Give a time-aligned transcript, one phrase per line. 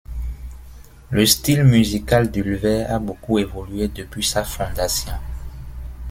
[1.11, 5.13] Le style musical d'Ulver a beaucoup évolué depuis sa fondation.